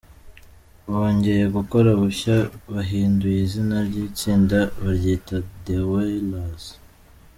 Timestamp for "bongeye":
0.91-1.45